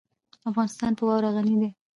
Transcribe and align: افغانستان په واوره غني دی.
افغانستان 0.49 0.91
په 0.97 1.03
واوره 1.07 1.29
غني 1.35 1.55
دی. 1.61 1.69